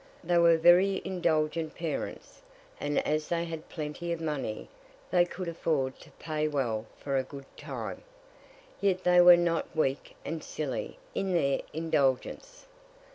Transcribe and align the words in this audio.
They 0.23 0.39
were 0.39 0.57
very 0.57 0.99
indulgent 1.05 1.75
parents, 1.75 2.41
and 2.79 2.97
as 3.05 3.27
they 3.29 3.45
had 3.45 3.69
plenty 3.69 4.11
of 4.11 4.19
money, 4.19 4.67
they 5.11 5.25
could 5.25 5.47
afford 5.47 5.99
to 5.99 6.09
pay 6.13 6.47
well 6.47 6.87
for 6.97 7.17
a 7.17 7.23
"good 7.23 7.45
time." 7.55 8.01
Yet 8.79 9.03
they 9.03 9.21
were 9.21 9.37
not 9.37 9.67
weak 9.75 10.15
and 10.25 10.43
silly 10.43 10.97
in 11.13 11.33
their 11.33 11.61
indulgence. 11.71 12.65